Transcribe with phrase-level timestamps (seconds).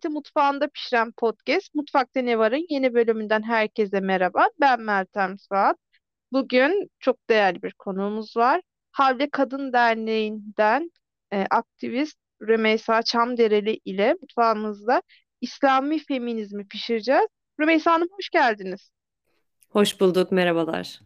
[0.00, 4.48] cinsiyeti mutfağında pişiren podcast Mutfakta Ne Var'ın yeni bölümünden herkese merhaba.
[4.60, 5.76] Ben Meltem Suat.
[6.32, 8.60] Bugün çok değerli bir konuğumuz var.
[8.92, 10.90] Havle Kadın Derneği'nden
[11.32, 15.02] e, aktivist Rümeysa Çamdereli ile mutfağımızda
[15.40, 17.26] İslami feminizmi pişireceğiz.
[17.60, 18.90] Rümeysa Hanım hoş geldiniz.
[19.68, 21.00] Hoş bulduk, merhabalar.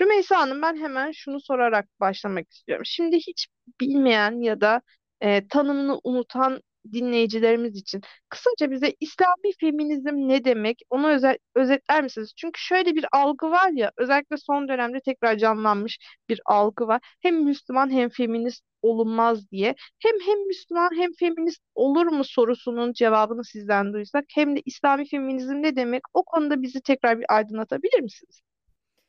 [0.00, 2.84] Rümeysa Hanım ben hemen şunu sorarak başlamak istiyorum.
[2.86, 3.46] Şimdi hiç
[3.80, 4.82] bilmeyen ya da
[5.20, 6.60] e, tanımını unutan
[6.92, 12.32] dinleyicilerimiz için kısaca bize İslami feminizm ne demek onu özel, özetler misiniz?
[12.36, 17.00] Çünkü şöyle bir algı var ya özellikle son dönemde tekrar canlanmış bir algı var.
[17.22, 19.74] Hem Müslüman hem feminist olunmaz diye.
[19.98, 25.62] Hem hem Müslüman hem feminist olur mu sorusunun cevabını sizden duysak hem de İslami feminizm
[25.62, 28.42] ne demek o konuda bizi tekrar bir aydınlatabilir misiniz?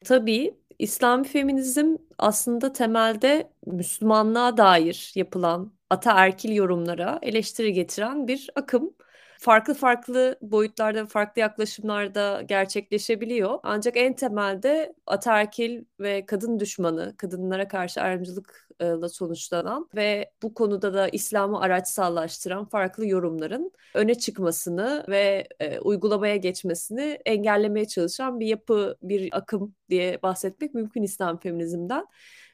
[0.05, 8.93] Tabii İslami feminizm aslında temelde Müslümanlığa dair yapılan ataerkil yorumlara eleştiri getiren bir akım.
[9.39, 13.59] Farklı farklı boyutlarda, farklı yaklaşımlarda gerçekleşebiliyor.
[13.63, 21.09] Ancak en temelde ataerkil ve kadın düşmanı, kadınlara karşı ayrımcılıkla sonuçlanan ve bu konuda da
[21.09, 29.29] İslam'ı araçsallaştıran farklı yorumların öne çıkmasını ve e, uygulamaya geçmesini engellemeye çalışan bir yapı, bir
[29.31, 32.07] akım diye bahsetmek mümkün İslam feminizmden.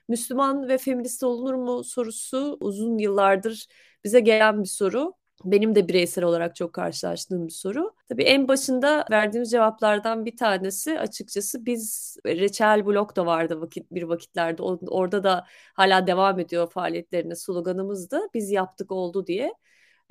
[0.07, 3.67] Müslüman ve feminist olunur mu sorusu uzun yıllardır
[4.03, 5.13] bize gelen bir soru.
[5.45, 7.95] Benim de bireysel olarak çok karşılaştığım bir soru.
[8.09, 14.03] Tabii en başında verdiğimiz cevaplardan bir tanesi açıkçası biz Reçel Blok da vardı vakit bir
[14.03, 14.63] vakitlerde.
[14.63, 18.21] Orada da hala devam ediyor faaliyetlerine sloganımızdı.
[18.33, 19.53] Biz yaptık oldu diye.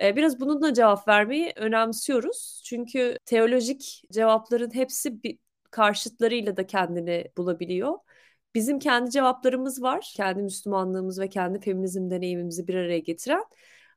[0.03, 2.63] Ee, biraz bununla cevap vermeyi önemsiyoruz.
[2.64, 5.39] Çünkü teolojik cevapların hepsi bir
[5.70, 7.95] karşıtlarıyla da kendini bulabiliyor.
[8.55, 10.13] Bizim kendi cevaplarımız var.
[10.17, 13.45] Kendi Müslümanlığımız ve kendi feminizm deneyimimizi bir araya getiren.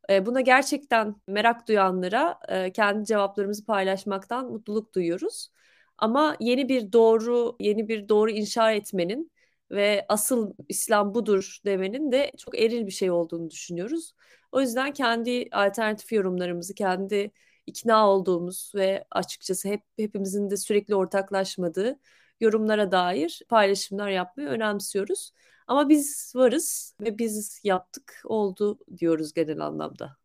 [0.09, 5.49] E, buna gerçekten merak duyanlara e, kendi cevaplarımızı paylaşmaktan mutluluk duyuyoruz.
[5.97, 9.31] Ama yeni bir doğru, yeni bir doğru inşa etmenin
[9.71, 14.13] ve asıl İslam budur demenin de çok eril bir şey olduğunu düşünüyoruz.
[14.51, 17.31] O yüzden kendi alternatif yorumlarımızı, kendi
[17.65, 21.99] ikna olduğumuz ve açıkçası hep hepimizin de sürekli ortaklaşmadığı
[22.39, 25.31] yorumlara dair paylaşımlar yapmayı önemsiyoruz.
[25.67, 30.17] Ama biz varız ve biz yaptık oldu diyoruz genel anlamda.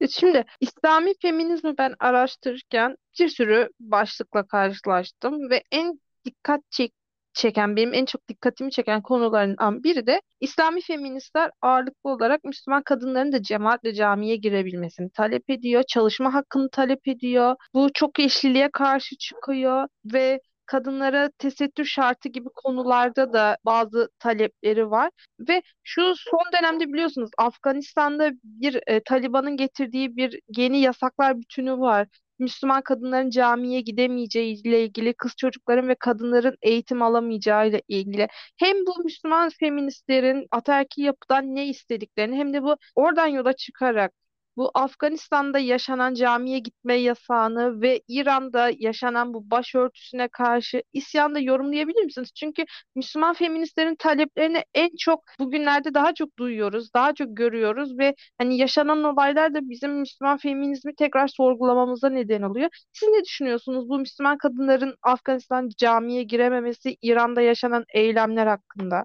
[0.00, 6.94] E, şimdi İslami feminizmi ben araştırırken bir sürü başlıkla karşılaştım ve en dikkat çek
[7.32, 13.32] çeken, benim en çok dikkatimi çeken konularından biri de İslami feministler ağırlıklı olarak Müslüman kadınların
[13.32, 17.56] da cemaatle camiye girebilmesini talep ediyor, çalışma hakkını talep ediyor.
[17.74, 25.10] Bu çok eşliliğe karşı çıkıyor ve kadınlara tesettür şartı gibi konularda da bazı talepleri var
[25.48, 32.08] ve şu son dönemde biliyorsunuz Afganistan'da bir e, Taliban'ın getirdiği bir yeni yasaklar bütünü var.
[32.38, 38.76] Müslüman kadınların camiye gidemeyeceği ile ilgili, kız çocukların ve kadınların eğitim alamayacağı ile ilgili hem
[38.86, 44.12] bu Müslüman feministlerin ataerkil yapıdan ne istediklerini hem de bu oradan yola çıkarak
[44.60, 52.32] bu Afganistan'da yaşanan camiye gitme yasağını ve İran'da yaşanan bu başörtüsüne karşı isyanda yorumlayabilir misiniz?
[52.34, 52.64] Çünkü
[52.96, 59.04] Müslüman feministlerin taleplerini en çok bugünlerde daha çok duyuyoruz, daha çok görüyoruz ve hani yaşanan
[59.04, 62.68] olaylar da bizim Müslüman feminizmi tekrar sorgulamamıza neden oluyor.
[62.92, 69.04] Siz ne düşünüyorsunuz bu Müslüman kadınların Afganistan camiye girememesi, İran'da yaşanan eylemler hakkında?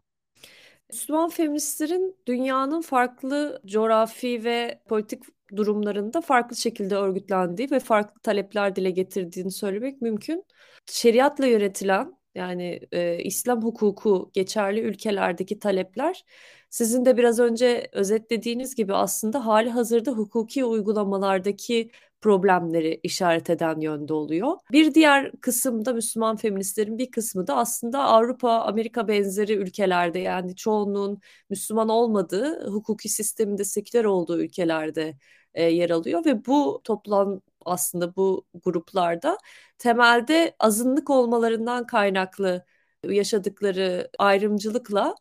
[0.92, 5.24] Müslüman feministlerin dünyanın farklı coğrafi ve politik
[5.56, 10.46] durumlarında farklı şekilde örgütlendiği ve farklı talepler dile getirdiğini söylemek mümkün.
[10.86, 16.24] Şeriatla yönetilen yani e, İslam hukuku geçerli ülkelerdeki talepler
[16.70, 21.92] sizin de biraz önce özetlediğiniz gibi aslında hali hazırda hukuki uygulamalardaki
[22.22, 24.58] problemleri işaret eden yönde oluyor.
[24.72, 31.20] Bir diğer kısımda Müslüman feministlerin bir kısmı da aslında Avrupa, Amerika benzeri ülkelerde yani çoğunluğun
[31.50, 35.18] Müslüman olmadığı, hukuki sisteminde seküler olduğu ülkelerde
[35.54, 39.38] e, yer alıyor ve bu toplam aslında bu gruplarda
[39.78, 42.66] temelde azınlık olmalarından kaynaklı
[43.04, 45.16] yaşadıkları ayrımcılıkla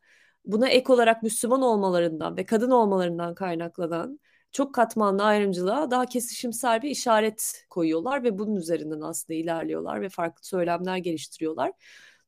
[0.44, 4.20] buna ek olarak Müslüman olmalarından ve kadın olmalarından kaynaklanan
[4.54, 10.44] çok katmanlı ayrımcılığa daha kesişimsel bir işaret koyuyorlar ve bunun üzerinden aslında ilerliyorlar ve farklı
[10.46, 11.72] söylemler geliştiriyorlar.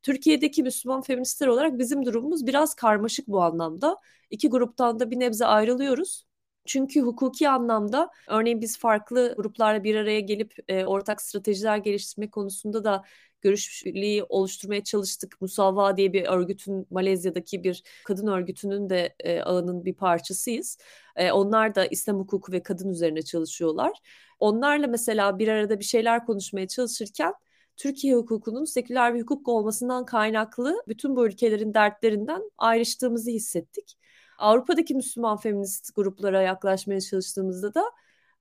[0.02, 3.96] Türkiye'deki Müslüman feministler olarak bizim durumumuz biraz karmaşık bu anlamda.
[4.30, 6.26] İki gruptan da bir nebze ayrılıyoruz.
[6.66, 12.84] Çünkü hukuki anlamda örneğin biz farklı gruplarla bir araya gelip e, ortak stratejiler geliştirme konusunda
[12.84, 13.04] da
[13.46, 15.40] görüş birliği oluşturmaya çalıştık.
[15.40, 20.78] Musavva diye bir örgütün Malezya'daki bir kadın örgütünün de e, ağının bir parçasıyız.
[21.16, 23.92] E, onlar da İslam hukuku ve kadın üzerine çalışıyorlar.
[24.38, 27.32] Onlarla mesela bir arada bir şeyler konuşmaya çalışırken
[27.76, 33.98] Türkiye hukukunun seküler bir hukuk olmasından kaynaklı bütün bu ülkelerin dertlerinden ayrıştığımızı hissettik.
[34.38, 37.84] Avrupa'daki Müslüman feminist gruplara yaklaşmaya çalıştığımızda da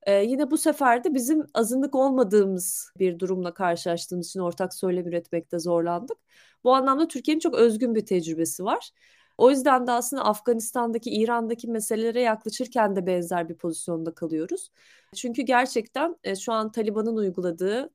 [0.06, 5.58] e, yine bu sefer de bizim azınlık olmadığımız bir durumla karşılaştığımız için ortak söylem üretmekte
[5.58, 6.18] zorlandık.
[6.64, 8.90] Bu anlamda Türkiye'nin çok özgün bir tecrübesi var.
[9.38, 14.70] O yüzden de aslında Afganistan'daki, İran'daki meselelere yaklaşırken de benzer bir pozisyonda kalıyoruz.
[15.16, 17.90] Çünkü gerçekten e, şu an Taliban'ın uyguladığı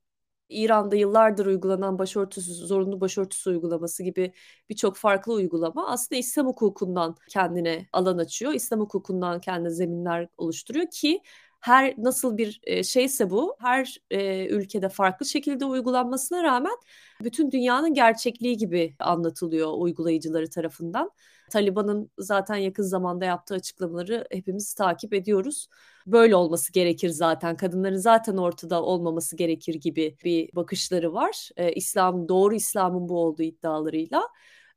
[0.49, 4.33] İran'da yıllardır uygulanan başörtüsü, zorunlu başörtüsü uygulaması gibi
[4.69, 8.53] birçok farklı uygulama aslında İslam hukukundan kendine alan açıyor.
[8.53, 11.21] İslam hukukundan kendine zeminler oluşturuyor ki
[11.61, 16.75] her nasıl bir e, şeyse bu her e, ülkede farklı şekilde uygulanmasına rağmen
[17.23, 21.11] bütün dünyanın gerçekliği gibi anlatılıyor uygulayıcıları tarafından.
[21.51, 25.67] Taliban'ın zaten yakın zamanda yaptığı açıklamaları hepimiz takip ediyoruz.
[26.07, 27.57] Böyle olması gerekir zaten.
[27.57, 31.49] Kadınların zaten ortada olmaması gerekir gibi bir bakışları var.
[31.57, 34.27] Ee, İslam doğru İslam'ın bu olduğu iddialarıyla.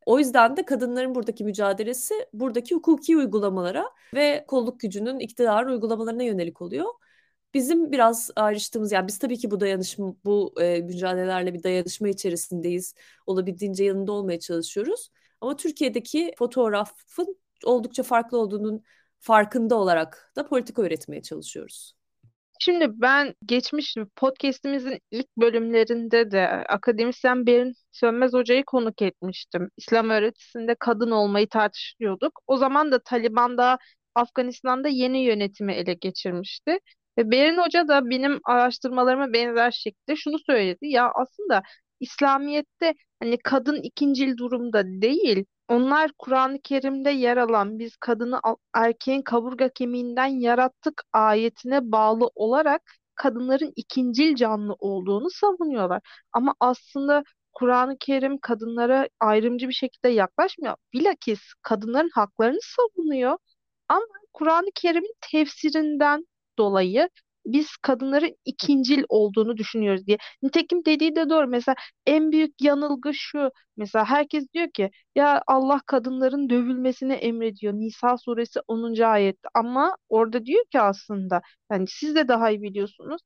[0.06, 6.62] O yüzden de kadınların buradaki mücadelesi buradaki hukuki uygulamalara ve kolluk gücünün iktidar uygulamalarına yönelik
[6.62, 6.86] oluyor.
[7.54, 12.94] Bizim biraz ayrıştığımız yani biz tabii ki bu dayanışma bu e, mücadelelerle bir dayanışma içerisindeyiz.
[13.26, 15.10] Olabildiğince yanında olmaya çalışıyoruz.
[15.40, 18.82] Ama Türkiye'deki fotoğrafın oldukça farklı olduğunun
[19.20, 21.94] farkında olarak da politika üretmeye çalışıyoruz.
[22.60, 29.70] Şimdi ben geçmiş podcast'imizin ilk bölümlerinde de akademisyen Berin Sönmez Hoca'yı konuk etmiştim.
[29.76, 32.40] İslam öğretisinde kadın olmayı tartışıyorduk.
[32.46, 33.78] O zaman da Taliban da
[34.14, 36.78] Afganistan'da yeni yönetimi ele geçirmişti.
[37.18, 40.86] Ve Berin Hoca da benim araştırmalarıma benzer şekilde şunu söyledi.
[40.88, 41.62] Ya aslında
[42.00, 45.44] İslamiyet'te hani kadın ikincil durumda değil.
[45.68, 48.40] Onlar Kur'an-ı Kerim'de yer alan biz kadını
[48.74, 52.82] erkeğin kaburga kemiğinden yarattık ayetine bağlı olarak
[53.14, 56.02] kadınların ikincil canlı olduğunu savunuyorlar.
[56.32, 60.76] Ama aslında Kur'an-ı Kerim kadınlara ayrımcı bir şekilde yaklaşmıyor.
[60.92, 63.38] Bilakis kadınların haklarını savunuyor.
[63.88, 66.26] Ama Kur'an-ı Kerim'in tefsirinden
[66.58, 67.08] dolayı
[67.46, 70.18] biz kadınların ikincil olduğunu düşünüyoruz diye.
[70.42, 71.48] Nitekim dediği de doğru.
[71.48, 71.74] Mesela
[72.06, 73.50] en büyük yanılgı şu.
[73.76, 77.72] Mesela herkes diyor ki ya Allah kadınların dövülmesini emrediyor.
[77.74, 79.06] Nisa suresi 10.
[79.06, 79.48] ayette.
[79.54, 81.42] Ama orada diyor ki aslında
[81.72, 83.20] yani siz de daha iyi biliyorsunuz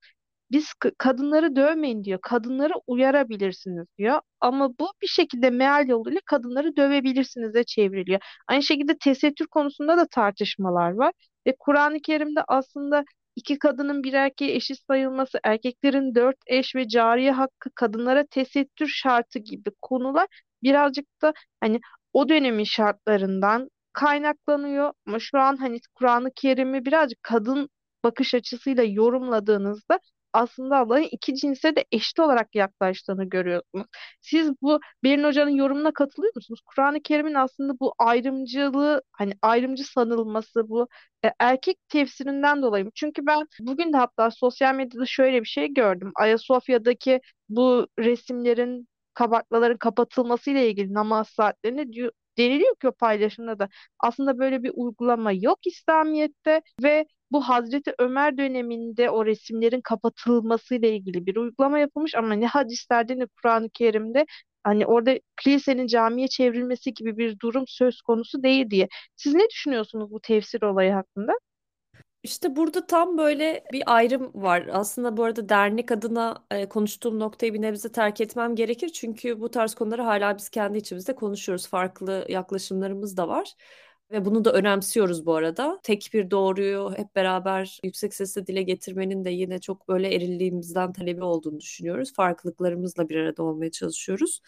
[0.50, 2.18] biz kadınları dövmeyin diyor.
[2.22, 4.20] Kadınları uyarabilirsiniz diyor.
[4.40, 8.20] Ama bu bir şekilde meal yoluyla kadınları dövebilirsiniz de çevriliyor.
[8.48, 11.12] Aynı şekilde tesettür konusunda da tartışmalar var.
[11.46, 13.04] Ve Kur'an-ı Kerim'de aslında
[13.38, 19.38] iki kadının bir erkeğe eşit sayılması, erkeklerin dört eş ve cariye hakkı, kadınlara tesettür şartı
[19.38, 20.26] gibi konular
[20.62, 21.80] birazcık da hani
[22.12, 24.92] o dönemin şartlarından kaynaklanıyor.
[25.06, 27.68] Ama şu an hani Kur'an-ı Kerim'i birazcık kadın
[28.04, 30.00] bakış açısıyla yorumladığınızda
[30.32, 33.86] aslında Allah'ın iki cinse de eşit olarak yaklaştığını görüyorsunuz.
[34.20, 36.60] Siz bu Berin Hoca'nın yorumuna katılıyor musunuz?
[36.66, 40.88] Kur'an-ı Kerim'in aslında bu ayrımcılığı hani ayrımcı sanılması bu
[41.24, 42.90] e, erkek tefsirinden dolayı.
[42.94, 46.12] Çünkü ben bugün de hatta sosyal medyada şöyle bir şey gördüm.
[46.14, 53.68] Ayasofya'daki bu resimlerin kabartmaların kapatılması ile ilgili namaz saatlerinde diyor, deniliyor ki o paylaşımda da
[54.00, 60.96] aslında böyle bir uygulama yok İslamiyet'te ve bu Hazreti Ömer döneminde o resimlerin kapatılması ile
[60.96, 64.26] ilgili bir uygulama yapılmış ama ne hadislerde ne Kur'an-ı Kerim'de
[64.64, 68.88] hani orada kilisenin camiye çevrilmesi gibi bir durum söz konusu değil diye.
[69.16, 71.32] Siz ne düşünüyorsunuz bu tefsir olayı hakkında?
[72.22, 74.68] İşte burada tam böyle bir ayrım var.
[74.72, 78.88] Aslında bu arada dernek adına e, konuştuğum noktayı bir nebze terk etmem gerekir.
[78.88, 81.68] Çünkü bu tarz konuları hala biz kendi içimizde konuşuyoruz.
[81.68, 83.54] Farklı yaklaşımlarımız da var.
[84.12, 85.80] Ve bunu da önemsiyoruz bu arada.
[85.82, 91.24] Tek bir doğruyu hep beraber yüksek sesle dile getirmenin de yine çok böyle erilliğimizden talebi
[91.24, 92.12] olduğunu düşünüyoruz.
[92.14, 94.40] Farklılıklarımızla bir arada olmaya çalışıyoruz.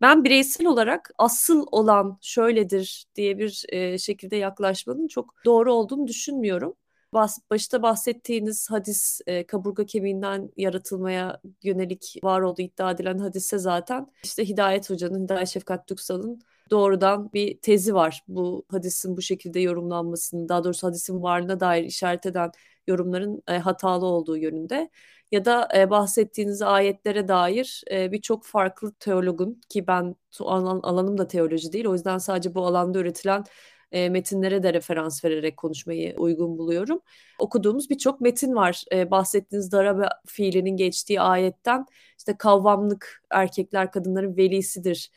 [0.00, 6.74] Ben bireysel olarak asıl olan şöyledir diye bir e, şekilde yaklaşmanın çok doğru olduğunu düşünmüyorum.
[7.12, 14.06] Bas, başta bahsettiğiniz hadis e, kaburga kemiğinden yaratılmaya yönelik var olduğu iddia edilen hadise zaten
[14.24, 18.22] işte Hidayet Hoca'nın, Hidayet Şefkat Düksal'ın doğrudan bir tezi var.
[18.28, 22.50] Bu hadisin bu şekilde yorumlanmasının, daha doğrusu hadisin varlığına dair işaret eden
[22.86, 24.90] yorumların e, hatalı olduğu yönünde.
[25.32, 31.28] Ya da e, bahsettiğiniz ayetlere dair e, birçok farklı teologun ki ben alan, alanım da
[31.28, 33.44] teoloji değil o yüzden sadece bu alanda üretilen
[33.92, 37.00] e, metinlere de referans vererek konuşmayı uygun buluyorum.
[37.38, 38.84] Okuduğumuz birçok metin var.
[38.92, 41.86] E, bahsettiğiniz daraba fiilinin geçtiği ayetten
[42.18, 45.10] işte kavvamlık erkekler kadınların velisidir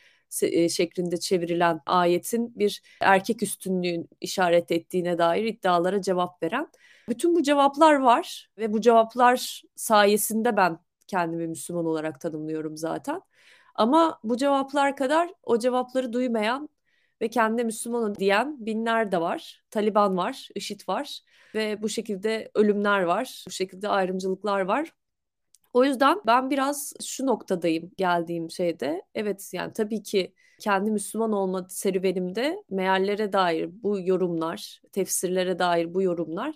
[0.70, 6.68] şeklinde çevrilen ayetin bir erkek üstünlüğün işaret ettiğine dair iddialara cevap veren.
[7.10, 13.22] Bütün bu cevaplar var ve bu cevaplar sayesinde ben kendimi Müslüman olarak tanımlıyorum zaten.
[13.76, 16.70] Ama bu cevaplar kadar o cevapları duymayan
[17.22, 19.64] ve kendine Müslümanım diyen binler de var.
[19.70, 21.20] Taliban var, IŞİD var
[21.56, 24.94] ve bu şekilde ölümler var, bu şekilde ayrımcılıklar var.
[25.74, 29.01] O yüzden ben biraz şu noktadayım geldiğim şeyde.
[29.16, 36.01] Evet yani tabii ki kendi Müslüman olma serüvenimde meallere dair bu yorumlar, tefsirlere dair bu
[36.01, 36.56] yorumlar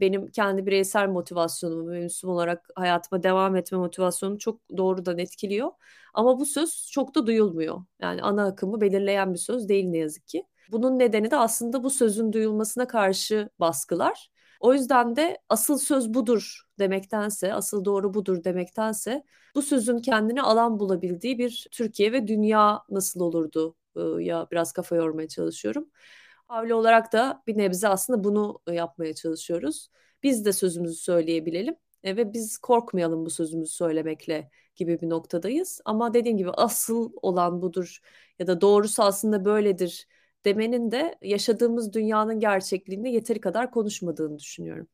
[0.00, 5.70] benim kendi bireysel motivasyonumu ve Müslüman olarak hayatıma devam etme motivasyonumu çok doğrudan etkiliyor.
[6.14, 7.78] Ama bu söz çok da duyulmuyor.
[8.00, 10.44] Yani ana akımı belirleyen bir söz değil ne yazık ki.
[10.68, 14.30] Bunun nedeni de aslında bu sözün duyulmasına karşı baskılar.
[14.64, 20.78] O yüzden de asıl söz budur demektense, asıl doğru budur demektense bu sözün kendine alan
[20.80, 23.76] bulabildiği bir Türkiye ve dünya nasıl olurdu
[24.20, 25.88] ya biraz kafa yormaya çalışıyorum.
[26.48, 29.90] Havli olarak da bir nebze aslında bunu yapmaya çalışıyoruz.
[30.22, 35.80] Biz de sözümüzü söyleyebilelim e, ve biz korkmayalım bu sözümüzü söylemekle gibi bir noktadayız.
[35.84, 37.98] Ama dediğim gibi asıl olan budur
[38.38, 40.06] ya da doğrusu aslında böyledir
[40.44, 44.88] demenin de yaşadığımız dünyanın gerçekliğinde yeteri kadar konuşmadığını düşünüyorum.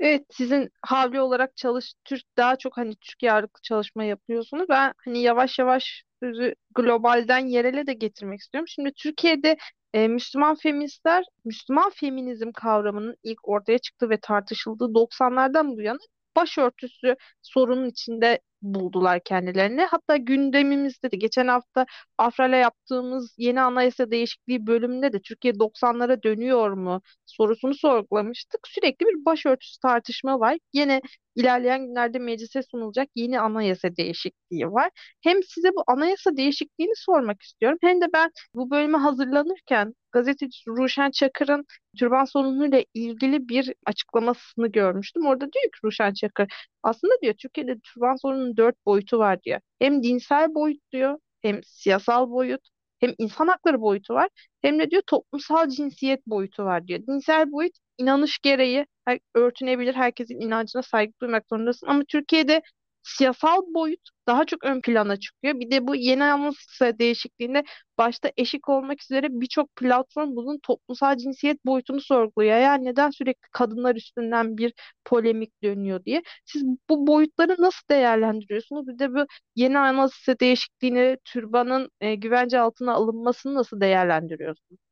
[0.00, 4.68] Evet, sizin havli olarak çalış Türk daha çok hani Türkiye ağırlıklı çalışma yapıyorsunuz.
[4.68, 8.68] Ben hani yavaş yavaş sözü globalden yerele de getirmek istiyorum.
[8.68, 9.56] Şimdi Türkiye'de
[9.94, 15.98] e, Müslüman feministler Müslüman feminizm kavramının ilk ortaya çıktığı ve tartışıldığı 90'lardan bu yana
[16.36, 19.82] başörtüsü sorunun içinde buldular kendilerini.
[19.82, 21.86] Hatta gündemimizde de geçen hafta
[22.18, 28.60] Afra'la yaptığımız yeni anayasa değişikliği bölümünde de Türkiye 90'lara dönüyor mu sorusunu sorgulamıştık.
[28.68, 30.58] Sürekli bir başörtüsü tartışma var.
[30.72, 31.00] Yine
[31.36, 34.90] ilerleyen günlerde meclise sunulacak yeni anayasa değişikliği var.
[35.22, 41.10] Hem size bu anayasa değişikliğini sormak istiyorum hem de ben bu bölüme hazırlanırken gazeteci Ruşen
[41.10, 41.66] Çakır'ın
[41.98, 45.26] türban sorunuyla ilgili bir açıklamasını görmüştüm.
[45.26, 46.48] Orada diyor ki Ruşen Çakır
[46.82, 49.60] aslında diyor Türkiye'de türban sorununun dört boyutu var diyor.
[49.78, 52.60] Hem dinsel boyut diyor hem siyasal boyut
[53.00, 54.28] hem insan hakları boyutu var
[54.62, 57.00] hem de diyor toplumsal cinsiyet boyutu var diyor.
[57.06, 58.86] Dinsel boyut inanış gereği
[59.34, 62.62] örtünebilir herkesin inancına saygı duymak zorundasın ama Türkiye'de
[63.04, 65.60] siyasal boyut daha çok ön plana çıkıyor.
[65.60, 67.64] Bir de bu yeni anayasa değişikliğinde
[67.98, 72.58] başta eşik olmak üzere birçok platform bunun toplumsal cinsiyet boyutunu sorguluyor.
[72.58, 74.72] Yani neden sürekli kadınlar üstünden bir
[75.04, 76.22] polemik dönüyor diye.
[76.44, 78.86] Siz bu boyutları nasıl değerlendiriyorsunuz?
[78.88, 84.83] Bir de bu yeni anayasa değişikliğini, türbanın e, güvence altına alınmasını nasıl değerlendiriyorsunuz?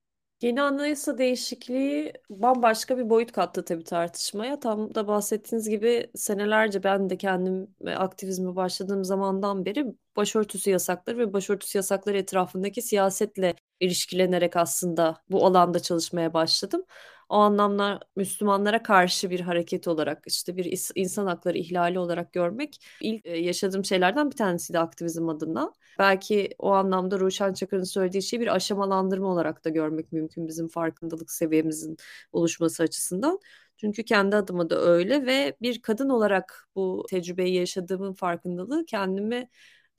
[0.43, 4.61] Yeni anayasa değişikliği bambaşka bir boyut kattı tabii tartışmaya.
[4.61, 11.33] Tam da bahsettiğiniz gibi senelerce ben de kendim aktivizme başladığım zamandan beri başörtüsü yasakları ve
[11.33, 16.85] başörtüsü yasakları etrafındaki siyasetle ilişkilenerek aslında bu alanda çalışmaya başladım
[17.33, 23.27] o anlamda Müslümanlara karşı bir hareket olarak işte bir insan hakları ihlali olarak görmek ilk
[23.27, 25.73] e, yaşadığım şeylerden bir tanesiydi aktivizm adına.
[25.99, 31.31] Belki o anlamda Ruşen Çakır'ın söylediği şeyi bir aşamalandırma olarak da görmek mümkün bizim farkındalık
[31.33, 31.97] seviyemizin
[32.33, 33.41] oluşması açısından.
[33.77, 39.49] Çünkü kendi adıma da öyle ve bir kadın olarak bu tecrübeyi yaşadığımın farkındalığı kendimi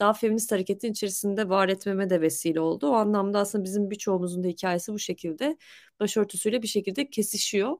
[0.03, 2.89] daha feminist hareketin içerisinde var etmeme de vesile oldu.
[2.89, 5.57] O anlamda aslında bizim birçoğumuzun da hikayesi bu şekilde
[5.99, 7.77] başörtüsüyle bir şekilde kesişiyor.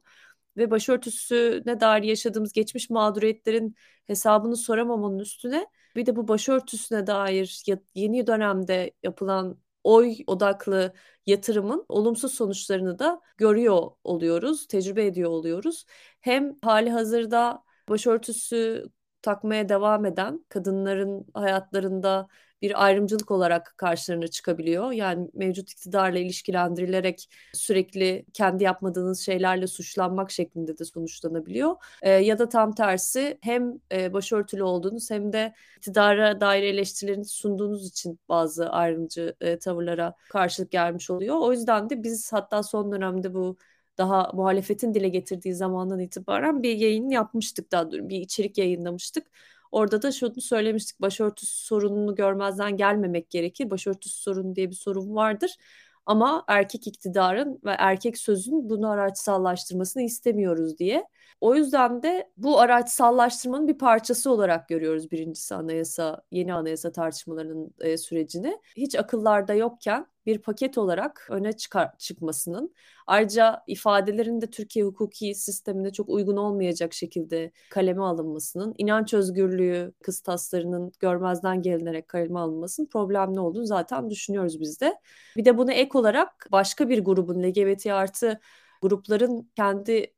[0.58, 3.75] Ve başörtüsüne dair yaşadığımız geçmiş mağduriyetlerin
[4.08, 7.63] hesabını soramamanın üstüne bir de bu başörtüsüne dair
[7.96, 10.94] yeni dönemde yapılan oy odaklı
[11.25, 15.86] yatırımın olumsuz sonuçlarını da görüyor oluyoruz, tecrübe ediyor oluyoruz.
[16.22, 18.86] Hem hali hazırda başörtüsü
[19.24, 22.27] takmaya devam eden kadınların hayatlarında
[22.63, 24.92] bir ayrımcılık olarak karşılarına çıkabiliyor.
[24.92, 31.75] Yani mevcut iktidarla ilişkilendirilerek sürekli kendi yapmadığınız şeylerle suçlanmak şeklinde de sonuçlanabiliyor.
[32.01, 37.88] E, ya da tam tersi hem e, başörtülü olduğunuz hem de iktidara dair eleştirilerini sunduğunuz
[37.88, 41.36] için bazı ayrımcı e, tavırlara karşılık gelmiş oluyor.
[41.39, 43.58] O yüzden de biz hatta son dönemde bu
[43.97, 49.27] daha muhalefetin dile getirdiği zamandan itibaren bir yayın yapmıştık daha bir içerik yayınlamıştık.
[49.71, 53.69] Orada da şunu söylemiştik başörtüsü sorununu görmezden gelmemek gerekir.
[53.69, 55.57] Başörtüsü sorunu diye bir sorun vardır.
[56.05, 61.05] Ama erkek iktidarın ve erkek sözün bunu araçsallaştırmasını istemiyoruz diye.
[61.41, 67.97] O yüzden de bu araçsallaştırmanın bir parçası olarak görüyoruz birincisi anayasa, yeni anayasa tartışmalarının e,
[67.97, 68.57] sürecini.
[68.75, 72.74] Hiç akıllarda yokken bir paket olarak öne çıkar, çıkmasının
[73.08, 80.92] ayrıca ifadelerin de Türkiye hukuki sistemine çok uygun olmayacak şekilde kaleme alınmasının, inanç özgürlüğü kıstaslarının
[81.00, 84.96] görmezden gelinerek kaleme alınmasının problemli olduğunu zaten düşünüyoruz biz de.
[85.38, 88.39] Bir de bunu ek olarak başka bir grubun LGBT artı
[88.82, 90.13] grupların kendi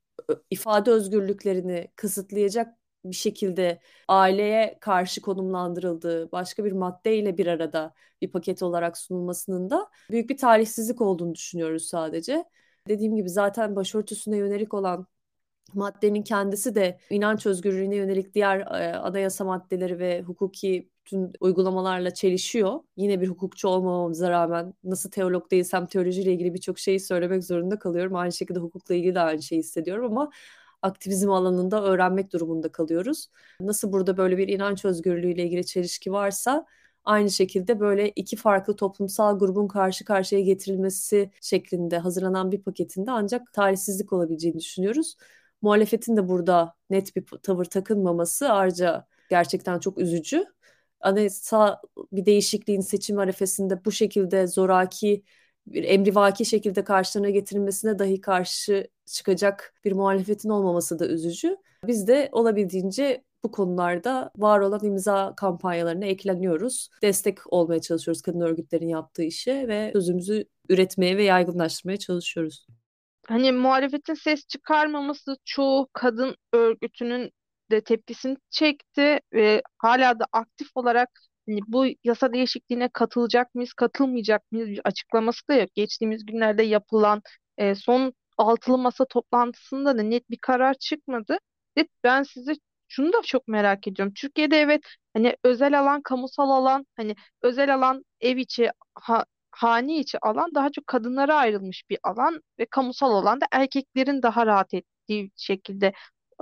[0.50, 8.64] ifade özgürlüklerini kısıtlayacak bir şekilde aileye karşı konumlandırıldığı başka bir maddeyle bir arada bir paket
[8.64, 12.46] olarak sunulmasının da büyük bir talihsizlik olduğunu düşünüyoruz sadece.
[12.88, 15.08] Dediğim gibi zaten başörtüsüne yönelik olan
[15.74, 22.80] maddenin kendisi de inanç özgürlüğüne yönelik diğer e, anayasa maddeleri ve hukuki bütün uygulamalarla çelişiyor.
[22.98, 28.16] Yine bir hukukçu olmamamıza rağmen nasıl teolog değilsem teolojiyle ilgili birçok şeyi söylemek zorunda kalıyorum.
[28.16, 30.32] Aynı şekilde hukukla ilgili de aynı şeyi hissediyorum ama
[30.86, 33.27] aktivizm alanında öğrenmek durumunda kalıyoruz.
[33.60, 36.65] Nasıl burada böyle bir inanç özgürlüğüyle ilgili çelişki varsa
[37.04, 43.54] aynı şekilde böyle iki farklı toplumsal grubun karşı karşıya getirilmesi şeklinde hazırlanan bir paketinde ancak
[43.54, 45.15] talihsizlik olabileceğini düşünüyoruz.
[45.62, 50.46] Muhalefetin de burada net bir tavır takınmaması ayrıca gerçekten çok üzücü.
[51.00, 55.24] Anayasa bir değişikliğin seçim arefesinde bu şekilde zoraki
[55.67, 61.57] bir emrivaki şekilde karşılarına getirilmesine dahi karşı çıkacak bir muhalefetin olmaması da üzücü.
[61.88, 66.89] Biz de olabildiğince bu konularda var olan imza kampanyalarına ekleniyoruz.
[67.01, 72.67] Destek olmaya çalışıyoruz kadın örgütlerin yaptığı işe ve sözümüzü üretmeye ve yaygınlaştırmaya çalışıyoruz.
[73.27, 77.31] Hani muhalefetin ses çıkarmaması çoğu kadın örgütünün
[77.72, 81.10] de tepkisini çekti ve hala da aktif olarak
[81.48, 85.70] bu yasa değişikliğine katılacak mıyız, katılmayacak mıyız bir açıklaması da yok.
[85.75, 87.22] Geçtiğimiz günlerde yapılan
[87.58, 91.38] e, son altılı masa toplantısında da net bir karar çıkmadı.
[91.78, 92.54] Ve ben size
[92.88, 94.14] şunu da çok merak ediyorum.
[94.14, 94.82] Türkiye'de evet
[95.14, 100.72] hani özel alan, kamusal alan, hani özel alan ev içi, ha, hane içi alan daha
[100.72, 105.93] çok kadınlara ayrılmış bir alan ve kamusal alan da erkeklerin daha rahat ettiği şekilde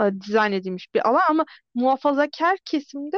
[0.01, 3.17] e, dizayn edilmiş bir alan ama muhafazakar kesimde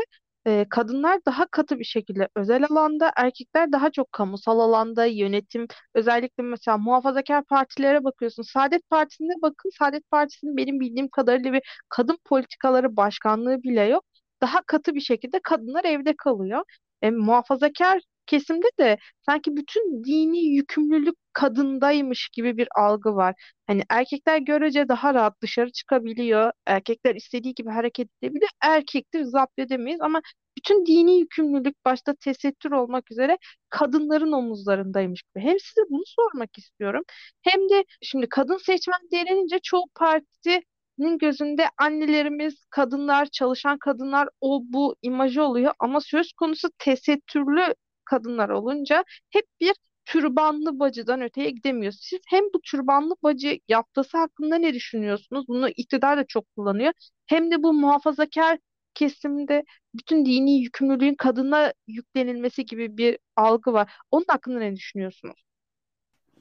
[0.70, 6.78] kadınlar daha katı bir şekilde özel alanda, erkekler daha çok kamusal alanda, yönetim, özellikle mesela
[6.78, 8.44] muhafazakar partilere bakıyorsun.
[8.44, 14.06] Saadet Partisi'ne bakın, Saadet Partisi'nin benim bildiğim kadarıyla bir kadın politikaları başkanlığı bile yok.
[14.42, 16.64] Daha katı bir şekilde kadınlar evde kalıyor.
[17.02, 23.36] E, muhafazakar kesimde de sanki bütün dini yükümlülük kadındaymış gibi bir algı var.
[23.68, 26.52] Hani erkekler görece daha rahat dışarı çıkabiliyor.
[26.66, 28.50] Erkekler istediği gibi hareket edebiliyor.
[28.62, 30.22] Erkektir zapt edemeyiz ama
[30.58, 33.38] bütün dini yükümlülük başta tesettür olmak üzere
[33.70, 35.44] kadınların omuzlarındaymış gibi.
[35.44, 37.04] Hem size bunu sormak istiyorum.
[37.42, 44.96] Hem de şimdi kadın seçmen denilince çoğu partinin gözünde annelerimiz, kadınlar, çalışan kadınlar o bu
[45.02, 49.74] imajı oluyor ama söz konusu tesettürlü kadınlar olunca hep bir
[50.06, 52.00] türbanlı bacıdan öteye gidemiyoruz.
[52.02, 55.48] Siz hem bu türbanlı bacı yaptısı hakkında ne düşünüyorsunuz?
[55.48, 56.94] Bunu iktidar da çok kullanıyor.
[57.26, 58.60] Hem de bu muhafazakar
[58.94, 59.64] kesimde
[59.96, 63.94] bütün dini yükümlülüğün kadına yüklenilmesi gibi bir algı var.
[64.12, 65.46] Onun hakkında ne düşünüyorsunuz?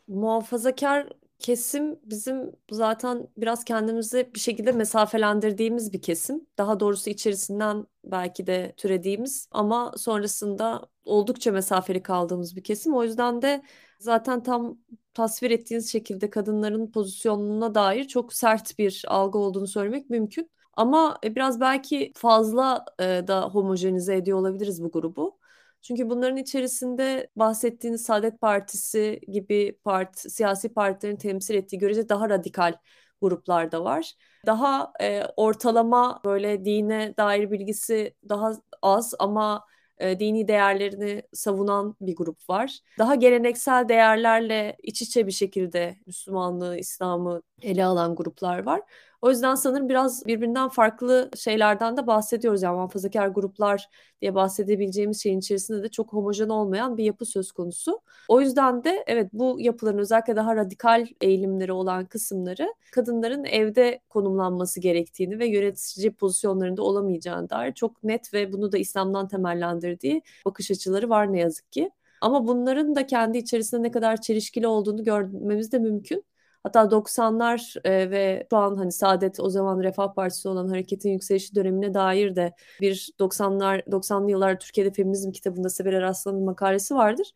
[0.08, 6.46] Muhafazakar kesim bizim zaten biraz kendimizi bir şekilde mesafelendirdiğimiz bir kesim.
[6.58, 12.94] Daha doğrusu içerisinden belki de türediğimiz ama sonrasında oldukça mesafeli kaldığımız bir kesim.
[12.94, 13.62] O yüzden de
[13.98, 14.78] zaten tam
[15.14, 20.50] tasvir ettiğiniz şekilde kadınların pozisyonuna dair çok sert bir algı olduğunu söylemek mümkün.
[20.76, 25.38] Ama e, biraz belki fazla e, da homojenize ediyor olabiliriz bu grubu.
[25.84, 32.74] Çünkü bunların içerisinde bahsettiğiniz Saadet Partisi gibi parti, siyasi partilerin temsil ettiği görece daha radikal
[33.22, 34.12] gruplar da var.
[34.46, 39.64] Daha e, ortalama böyle dine dair bilgisi daha az ama
[39.98, 42.78] e, dini değerlerini savunan bir grup var.
[42.98, 48.82] Daha geleneksel değerlerle iç içe bir şekilde Müslümanlığı, İslam'ı ele alan gruplar var.
[49.22, 52.62] O yüzden sanırım biraz birbirinden farklı şeylerden de bahsediyoruz.
[52.62, 53.88] Yani muhafazakar gruplar
[54.20, 58.00] diye bahsedebileceğimiz şeyin içerisinde de çok homojen olmayan bir yapı söz konusu.
[58.28, 64.80] O yüzden de evet bu yapıların özellikle daha radikal eğilimleri olan kısımları kadınların evde konumlanması
[64.80, 71.08] gerektiğini ve yönetici pozisyonlarında olamayacağını dair çok net ve bunu da İslam'dan temellendirdiği bakış açıları
[71.08, 71.90] var ne yazık ki.
[72.20, 76.24] Ama bunların da kendi içerisinde ne kadar çelişkili olduğunu görmemiz de mümkün.
[76.64, 81.54] Hatta 90'lar e, ve şu an hani Saadet o zaman Refah Partisi olan hareketin yükselişi
[81.54, 87.30] dönemine dair de bir 90'lar 90'lı yıllar Türkiye'de feminizm kitabında Seber Eraslan'ın makalesi vardır.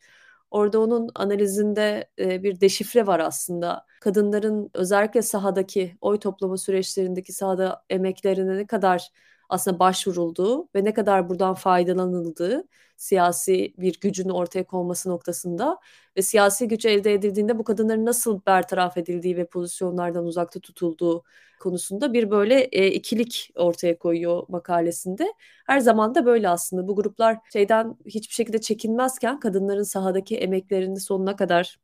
[0.50, 3.86] Orada onun analizinde e, bir deşifre var aslında.
[4.00, 9.10] Kadınların özellikle sahadaki oy toplama süreçlerindeki sahada emeklerine ne kadar
[9.48, 12.64] aslında başvurulduğu ve ne kadar buradan faydalanıldığı
[12.96, 15.78] siyasi bir gücün ortaya konması noktasında
[16.16, 21.24] ve siyasi güç elde edildiğinde bu kadınların nasıl bertaraf edildiği ve pozisyonlardan uzakta tutulduğu
[21.60, 25.32] konusunda bir böyle e, ikilik ortaya koyuyor makalesinde.
[25.66, 31.36] Her zaman da böyle aslında bu gruplar şeyden hiçbir şekilde çekinmezken kadınların sahadaki emeklerini sonuna
[31.36, 31.78] kadar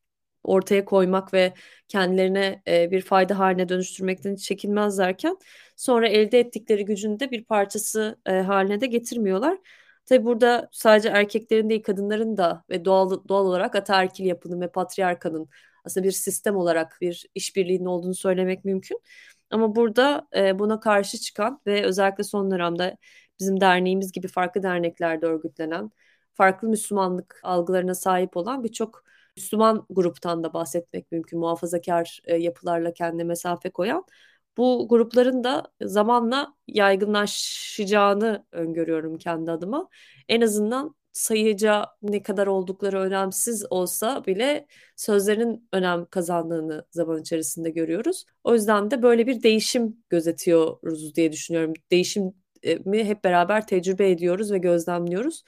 [0.44, 1.54] ortaya koymak ve
[1.88, 5.37] kendilerine e, bir fayda haline dönüştürmekten çekinmezlerken
[5.76, 9.59] sonra elde ettikleri gücün de bir parçası e, haline de getirmiyorlar.
[10.07, 15.48] Tabi burada sadece erkeklerin değil kadınların da ve doğal, doğal olarak ataerkil yapının ve patriarkanın
[15.85, 19.00] aslında bir sistem olarak bir işbirliğinin olduğunu söylemek mümkün.
[19.50, 22.96] Ama burada e, buna karşı çıkan ve özellikle son dönemde
[23.40, 25.90] bizim derneğimiz gibi farklı derneklerde örgütlenen,
[26.35, 29.04] farklı Müslümanlık algılarına sahip olan birçok
[29.37, 31.38] Müslüman gruptan da bahsetmek mümkün.
[31.38, 34.05] Muhafazakar e, yapılarla kendine mesafe koyan.
[34.57, 39.88] Bu grupların da zamanla yaygınlaşacağını öngörüyorum kendi adıma.
[40.29, 44.66] En azından sayıca ne kadar oldukları önemsiz olsa bile
[44.97, 48.25] sözlerin önem kazandığını zaman içerisinde görüyoruz.
[48.44, 51.73] O yüzden de böyle bir değişim gözetiyoruz diye düşünüyorum.
[51.90, 52.33] Değişim
[52.85, 55.44] mi hep beraber tecrübe ediyoruz ve gözlemliyoruz.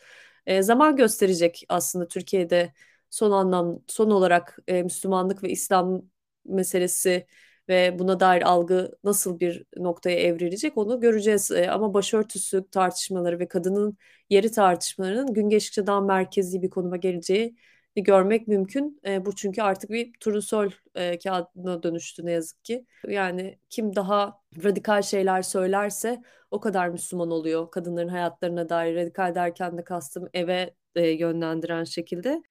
[0.46, 2.72] E, zaman gösterecek aslında Türkiye'de
[3.10, 6.02] son anlam son olarak e, Müslümanlık ve İslam
[6.44, 7.26] meselesi
[7.68, 11.50] ve buna dair algı nasıl bir noktaya evrilecek onu göreceğiz.
[11.50, 13.98] E, ama başörtüsü tartışmaları ve kadının
[14.30, 17.56] yeri tartışmalarının gün geçtikçe daha merkezi bir konuma geleceği
[17.96, 19.00] görmek mümkün.
[19.06, 22.86] E, bu çünkü artık bir turnusol e, kağıdına dönüştü ne yazık ki.
[23.08, 27.70] Yani kim daha radikal şeyler söylerse o kadar Müslüman oluyor.
[27.70, 32.42] Kadınların hayatlarına dair radikal derken de kastım eve e, yönlendiren şekilde.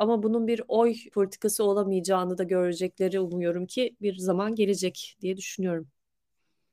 [0.00, 5.88] Ama bunun bir oy politikası olamayacağını da görecekleri umuyorum ki bir zaman gelecek diye düşünüyorum.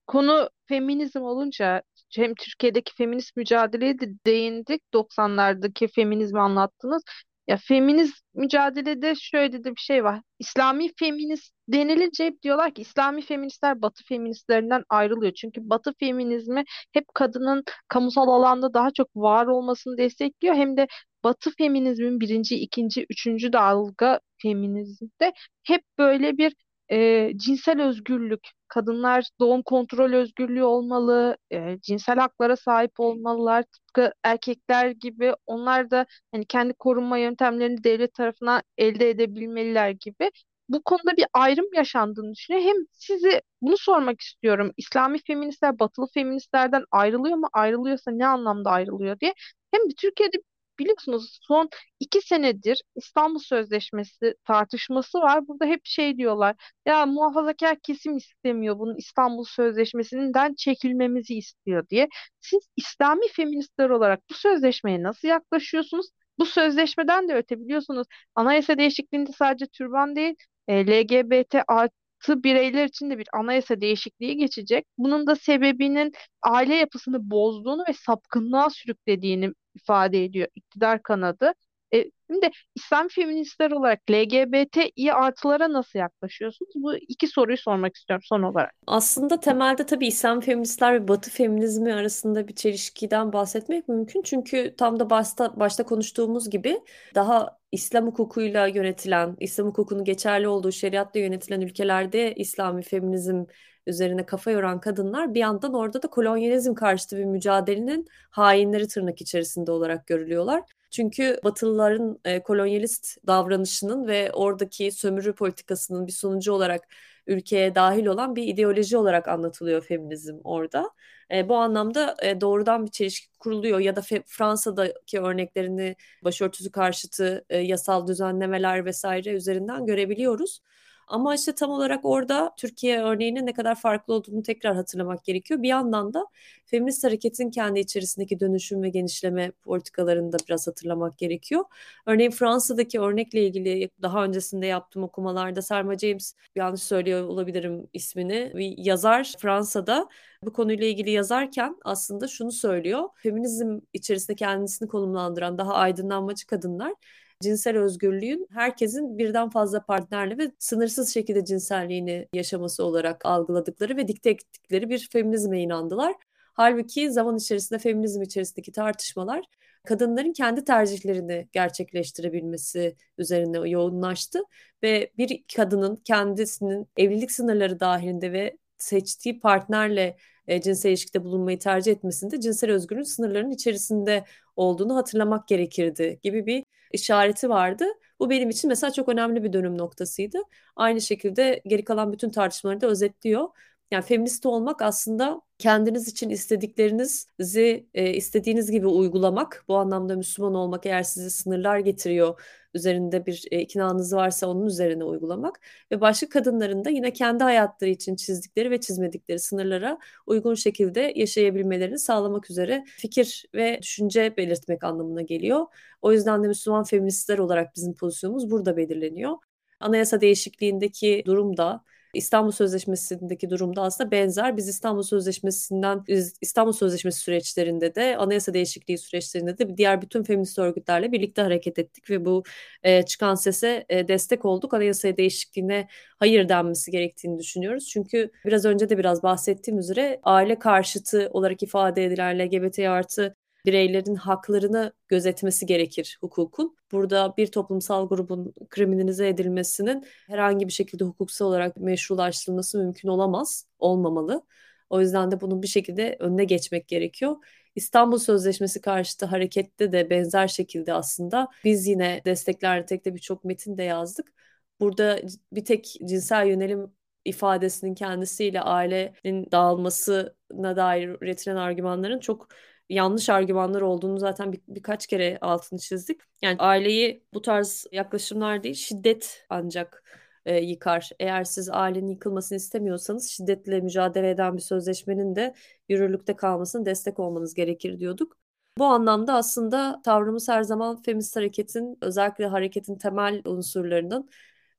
[0.07, 1.81] Konu feminizm olunca
[2.15, 4.81] hem Türkiye'deki feminist mücadeleye de değindik.
[4.93, 7.03] 90'lardaki feminizmi anlattınız.
[7.47, 10.21] Ya feminist mücadelede şöyle de bir şey var.
[10.39, 15.33] İslami feminist denilince hep diyorlar ki İslami feministler Batı feministlerinden ayrılıyor.
[15.33, 16.63] Çünkü Batı feminizmi
[16.93, 20.55] hep kadının kamusal alanda daha çok var olmasını destekliyor.
[20.55, 20.87] Hem de
[21.27, 26.55] Batı feminizmin birinci, ikinci, üçüncü dalga feminizmde hep böyle bir
[26.91, 34.89] e, cinsel özgürlük, kadınlar doğum kontrol özgürlüğü olmalı, e, cinsel haklara sahip olmalılar, tıpkı erkekler
[34.89, 40.31] gibi onlar da hani kendi korunma yöntemlerini devlet tarafından elde edebilmeliler gibi.
[40.69, 42.63] Bu konuda bir ayrım yaşandığını düşünüyor.
[42.65, 44.71] Hem sizi bunu sormak istiyorum.
[44.77, 47.47] İslami feministler batılı feministlerden ayrılıyor mu?
[47.53, 49.33] Ayrılıyorsa ne anlamda ayrılıyor diye.
[49.71, 50.37] Hem de Türkiye'de
[50.79, 55.47] biliyorsunuz son iki senedir İstanbul Sözleşmesi tartışması var.
[55.47, 62.07] Burada hep şey diyorlar ya muhafazakar kesim istemiyor bunun İstanbul Sözleşmesi'nden çekilmemizi istiyor diye.
[62.41, 66.07] Siz İslami feministler olarak bu sözleşmeye nasıl yaklaşıyorsunuz?
[66.39, 70.35] Bu sözleşmeden de öte biliyorsunuz anayasa değişikliğinde sadece türban değil
[70.67, 74.85] e, LGBT artı bireyler için de bir anayasa değişikliği geçecek.
[74.97, 76.11] Bunun da sebebinin
[76.41, 81.53] aile yapısını bozduğunu ve sapkınlığa sürüklediğini ifade ediyor iktidar kanadı.
[81.93, 86.71] E, şimdi İslam feministler olarak LGBTİ artılara nasıl yaklaşıyorsunuz?
[86.75, 88.75] Bu iki soruyu sormak istiyorum son olarak.
[88.87, 94.21] Aslında temelde tabii İslam feministler ve Batı feminizmi arasında bir çelişkiden bahsetmek mümkün.
[94.21, 96.79] Çünkü tam da başta, başta konuştuğumuz gibi
[97.15, 103.45] daha İslam hukukuyla yönetilen, İslam hukukunun geçerli olduğu şeriatla yönetilen ülkelerde İslami feminizm
[103.88, 109.71] üzerine kafa yoran kadınlar bir yandan orada da kolonyalizm karşıtı bir mücadelenin hainleri tırnak içerisinde
[109.71, 110.63] olarak görülüyorlar.
[110.91, 116.88] Çünkü Batılıların e, kolonyalist davranışının ve oradaki sömürü politikasının bir sonucu olarak
[117.28, 120.91] ülkeye dahil olan bir ideoloji olarak anlatılıyor feminizm orada.
[121.32, 127.58] E, bu anlamda e, doğrudan bir çelişki kuruluyor ya da Fransa'daki örneklerini başörtüsü karşıtı e,
[127.58, 130.62] yasal düzenlemeler vesaire üzerinden görebiliyoruz.
[131.07, 135.61] Ama işte tam olarak orada Türkiye örneğinin ne kadar farklı olduğunu tekrar hatırlamak gerekiyor.
[135.61, 136.25] Bir yandan da
[136.65, 141.63] feminist hareketin kendi içerisindeki dönüşüm ve genişleme politikalarını da biraz hatırlamak gerekiyor.
[142.05, 148.51] Örneğin Fransa'daki örnekle ilgili daha öncesinde yaptığım okumalarda Selma James yanlış söylüyor olabilirim ismini.
[148.55, 150.09] Bir yazar Fransa'da
[150.43, 153.03] bu konuyla ilgili yazarken aslında şunu söylüyor.
[153.15, 156.93] Feminizm içerisinde kendisini konumlandıran daha aydınlanmacı kadınlar
[157.41, 164.30] cinsel özgürlüğün herkesin birden fazla partnerle ve sınırsız şekilde cinselliğini yaşaması olarak algıladıkları ve dikte
[164.30, 166.15] ettikleri bir feminizme inandılar.
[166.54, 169.45] Halbuki zaman içerisinde feminizm içerisindeki tartışmalar
[169.86, 174.39] kadınların kendi tercihlerini gerçekleştirebilmesi üzerine yoğunlaştı
[174.84, 181.91] ve bir kadının kendisinin evlilik sınırları dahilinde ve seçtiği partnerle e, cinsel ilişkide bulunmayı tercih
[181.91, 184.23] etmesinde cinsel özgürlüğün sınırlarının içerisinde
[184.56, 187.86] olduğunu hatırlamak gerekirdi gibi bir işareti vardı.
[188.19, 190.38] Bu benim için mesela çok önemli bir dönüm noktasıydı.
[190.76, 193.47] Aynı şekilde geri kalan bütün tartışmaları da özetliyor.
[193.91, 199.65] Yani feminist olmak aslında kendiniz için istediklerinizi e, istediğiniz gibi uygulamak.
[199.67, 202.41] Bu anlamda Müslüman olmak eğer size sınırlar getiriyor,
[202.77, 205.59] üzerinde bir e, iknanız varsa onun üzerine uygulamak
[205.91, 211.99] ve başka kadınların da yine kendi hayatları için çizdikleri ve çizmedikleri sınırlara uygun şekilde yaşayabilmelerini
[211.99, 215.65] sağlamak üzere fikir ve düşünce belirtmek anlamına geliyor.
[216.01, 219.37] O yüzden de Müslüman feministler olarak bizim pozisyonumuz burada belirleniyor.
[219.79, 221.83] Anayasa değişikliğindeki durum da
[222.17, 224.58] İstanbul Sözleşmesi'ndeki durumda aslında benzer.
[224.58, 226.03] Biz İstanbul Sözleşmesi'nden
[226.41, 232.10] İstanbul Sözleşmesi süreçlerinde de anayasa değişikliği süreçlerinde de diğer bütün feminist örgütlerle birlikte hareket ettik
[232.10, 232.43] ve bu
[232.84, 234.73] e, çıkan sese e, destek olduk.
[234.73, 235.88] Anayasa değişikliğine
[236.19, 237.88] hayır denmesi gerektiğini düşünüyoruz.
[237.88, 243.36] Çünkü biraz önce de biraz bahsettiğim üzere aile karşıtı olarak ifade edilen LGBT artı
[243.67, 246.77] bireylerin haklarını gözetmesi gerekir hukukun.
[246.91, 254.43] Burada bir toplumsal grubun kriminalize edilmesinin herhangi bir şekilde hukuksal olarak meşrulaştırılması mümkün olamaz, olmamalı.
[254.89, 257.36] O yüzden de bunun bir şekilde önüne geçmek gerekiyor.
[257.75, 263.77] İstanbul Sözleşmesi karşıtı harekette de benzer şekilde aslında biz yine destekler tek de birçok metin
[263.77, 264.34] de yazdık.
[264.80, 265.19] Burada
[265.51, 266.91] bir tek cinsel yönelim
[267.25, 272.47] ifadesinin kendisiyle ailenin dağılmasına dair üretilen argümanların çok
[272.89, 276.21] yanlış argümanlar olduğunu zaten bir, birkaç kere altını çizdik.
[276.41, 280.04] Yani aileyi bu tarz yaklaşımlar değil şiddet ancak
[280.45, 281.10] e, yıkar.
[281.19, 285.54] Eğer siz ailenin yıkılmasını istemiyorsanız şiddetle mücadele eden bir sözleşmenin de
[285.89, 288.38] yürürlükte kalmasını destek olmanız gerekir diyorduk.
[288.78, 294.30] Bu anlamda aslında tavrımız her zaman feminist hareketin özellikle hareketin temel unsurlarının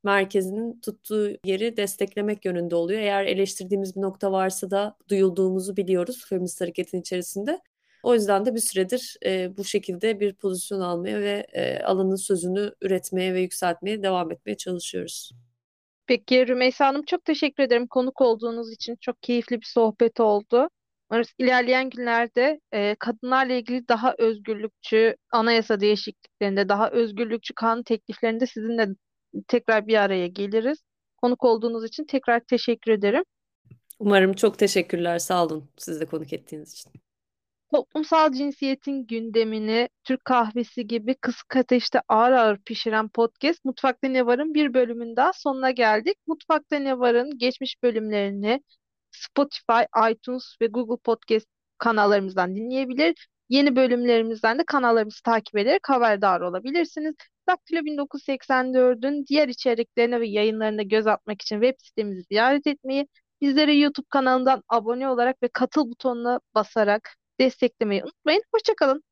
[0.05, 3.01] merkezinin tuttuğu yeri desteklemek yönünde oluyor.
[3.01, 7.61] Eğer eleştirdiğimiz bir nokta varsa da duyulduğumuzu biliyoruz feminist hareketin içerisinde.
[8.09, 12.73] O yüzden de bir süredir e, bu şekilde bir pozisyon almaya ve e, alanın sözünü
[12.83, 15.31] üretmeye ve yükseltmeye devam etmeye çalışıyoruz.
[16.07, 18.97] Peki Rümeysa Hanım çok teşekkür ederim konuk olduğunuz için.
[19.01, 20.69] Çok keyifli bir sohbet oldu.
[21.11, 28.89] Umarız ilerleyen günlerde e, kadınlarla ilgili daha özgürlükçü anayasa değişikliklerinde, daha özgürlükçü kanun tekliflerinde sizinle
[29.49, 30.79] tekrar bir araya geliriz.
[31.17, 33.25] Konuk olduğunuz için tekrar teşekkür ederim.
[33.99, 35.19] Umarım çok teşekkürler.
[35.19, 37.08] Sağ olun siz de konuk ettiğiniz için.
[37.73, 44.55] Toplumsal cinsiyetin gündemini Türk kahvesi gibi kısık ateşte ağır ağır pişiren podcast Mutfakta Ne Var'ın
[44.55, 46.17] bir bölümün daha sonuna geldik.
[46.27, 48.63] Mutfakta Ne Var'ın geçmiş bölümlerini
[49.11, 51.47] Spotify, iTunes ve Google Podcast
[51.79, 53.29] kanallarımızdan dinleyebilir.
[53.49, 57.15] Yeni bölümlerimizden de kanallarımızı takip ederek haberdar olabilirsiniz.
[57.49, 63.09] Daktilo 1984'ün diğer içeriklerine ve yayınlarına göz atmak için web sitemizi ziyaret etmeyi,
[63.41, 68.43] bizlere YouTube kanalından abone olarak ve katıl butonuna basarak desteklemeyi unutmayın.
[68.55, 69.03] Hoşçakalın.